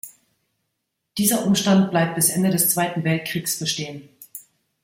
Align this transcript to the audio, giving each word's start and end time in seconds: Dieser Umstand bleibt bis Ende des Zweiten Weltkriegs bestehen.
Dieser 1.19 1.45
Umstand 1.45 1.91
bleibt 1.91 2.15
bis 2.15 2.29
Ende 2.31 2.49
des 2.49 2.71
Zweiten 2.71 3.03
Weltkriegs 3.03 3.59
bestehen. 3.59 4.09